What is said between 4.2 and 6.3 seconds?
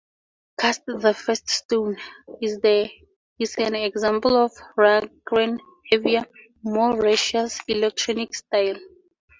of Rundgren's heavier,